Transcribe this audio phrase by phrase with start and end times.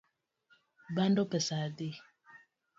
[0.95, 1.89] Bando pesa adi?